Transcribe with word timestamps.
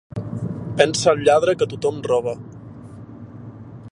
Pensa 0.79 1.11
el 1.13 1.21
lladre 1.27 1.55
que 1.59 1.69
tothom 1.75 2.01
roba 2.13 2.35